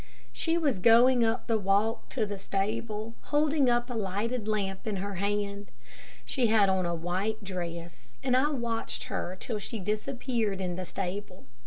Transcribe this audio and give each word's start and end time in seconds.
She 0.33 0.57
was 0.57 0.79
going 0.79 1.23
up 1.23 1.45
the 1.45 1.59
walk 1.59 2.09
to 2.09 2.25
the 2.25 2.39
stable, 2.39 3.13
holding 3.25 3.69
up 3.69 3.87
a 3.87 3.93
lighted 3.93 4.47
lamp 4.47 4.87
in 4.87 4.95
her 4.95 5.13
hand. 5.21 5.69
She 6.25 6.47
had 6.47 6.69
on 6.69 6.87
a 6.87 6.95
white 6.95 7.43
dress, 7.43 8.11
and 8.23 8.35
I 8.35 8.49
watched 8.49 9.03
her 9.03 9.37
till 9.39 9.59
she 9.59 9.77
disappeared 9.77 10.59
in 10.59 10.75
the 10.75 10.85
stable. 10.85 11.45